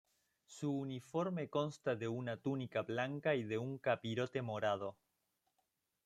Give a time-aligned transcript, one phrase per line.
[0.47, 4.97] Su uniforme consta de una túnica blanca y de un capirote morado.